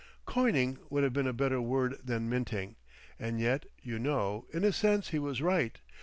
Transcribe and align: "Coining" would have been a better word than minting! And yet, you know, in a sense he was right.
"Coining" 0.25 0.79
would 0.89 1.03
have 1.03 1.13
been 1.13 1.27
a 1.27 1.31
better 1.31 1.61
word 1.61 1.99
than 2.03 2.27
minting! 2.27 2.75
And 3.19 3.39
yet, 3.39 3.67
you 3.83 3.99
know, 3.99 4.47
in 4.51 4.63
a 4.63 4.71
sense 4.71 5.09
he 5.09 5.19
was 5.19 5.43
right. 5.43 5.77